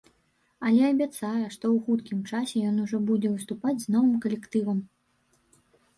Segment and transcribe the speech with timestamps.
[0.67, 4.79] Але абяцае, што ў хуткім часе ён ужо будзе выступаць з новым калектывам.